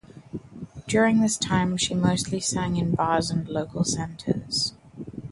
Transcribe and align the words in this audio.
During 0.87 1.21
this 1.21 1.37
time 1.37 1.77
she 1.77 1.93
mostly 1.93 2.39
sang 2.39 2.75
in 2.75 2.95
bars 2.95 3.29
and 3.29 3.47
local 3.47 3.83
centres. 3.83 4.73